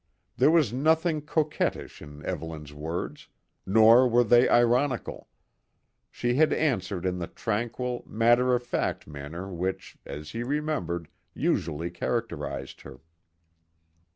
There 0.35 0.49
was 0.49 0.73
nothing 0.73 1.21
coquettish 1.21 2.01
in 2.01 2.25
Evelyn's 2.25 2.73
words, 2.73 3.27
nor 3.67 4.07
were 4.09 4.23
they 4.23 4.49
ironical. 4.49 5.29
She 6.09 6.33
had 6.33 6.51
answered 6.51 7.05
in 7.05 7.19
the 7.19 7.27
tranquil, 7.27 8.03
matter 8.07 8.55
of 8.55 8.63
fact 8.63 9.05
manner 9.05 9.53
which, 9.53 9.99
as 10.07 10.31
he 10.31 10.41
remembered, 10.41 11.07
usually 11.35 11.91
characterised 11.91 12.81
her. 12.81 13.01